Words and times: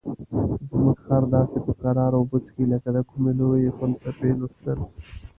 زموږ 0.69 0.97
خر 1.05 1.23
داسې 1.35 1.57
په 1.65 1.71
کراره 1.81 2.17
اوبه 2.19 2.37
څښي 2.45 2.65
لکه 2.73 2.89
د 2.95 2.97
کومې 3.09 3.31
لویې 3.39 3.71
فلسفې 3.77 4.31
لوستل. 4.39 4.79